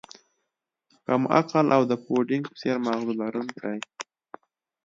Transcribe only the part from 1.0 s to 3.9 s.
کم عقل او د پوډینګ په څیر ماغزه لرونکی